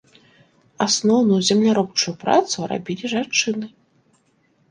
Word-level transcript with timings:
Асноўную 0.85 1.37
земляробчую 1.49 2.13
працу 2.23 2.57
рабілі 2.71 3.05
жанчыны. 3.13 3.65